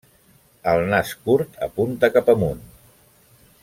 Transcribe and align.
El 0.71 0.81
nas 0.93 1.11
curt 1.27 1.61
apunta 1.69 2.13
cap 2.17 2.35
amunt. 2.37 2.65